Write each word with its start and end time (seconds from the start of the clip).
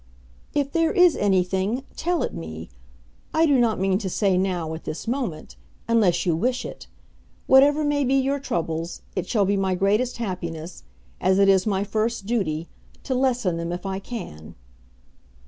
"If 0.55 0.71
there 0.71 0.91
is 0.91 1.15
anything, 1.15 1.83
tell 1.95 2.23
it 2.23 2.33
me. 2.33 2.71
I 3.35 3.45
do 3.45 3.59
not 3.59 3.79
mean 3.79 3.99
to 3.99 4.09
say 4.09 4.35
now, 4.35 4.73
at 4.73 4.83
this 4.83 5.07
moment, 5.07 5.57
unless 5.87 6.25
you 6.25 6.35
wish 6.35 6.65
it. 6.65 6.87
Whatever 7.45 7.83
may 7.83 8.03
be 8.03 8.15
your 8.15 8.39
troubles, 8.39 9.03
it 9.15 9.29
shall 9.29 9.45
be 9.45 9.57
my 9.57 9.75
greatest 9.75 10.17
happiness, 10.17 10.81
as 11.19 11.37
it 11.37 11.47
is 11.47 11.67
my 11.67 11.83
first 11.83 12.25
duty, 12.25 12.67
to 13.03 13.13
lessen 13.13 13.57
them 13.57 13.71
if 13.71 13.85
I 13.85 13.99
can." 13.99 14.55